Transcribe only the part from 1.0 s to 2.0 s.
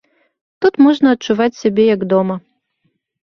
адчуваць сябе